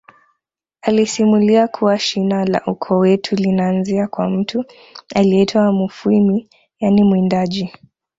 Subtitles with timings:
[0.81, 4.65] alisimulia kuwa shina la ukoo wetu linaanzia kwa mtu
[5.15, 7.73] aliyeitwa mufwimi yaani mwindaji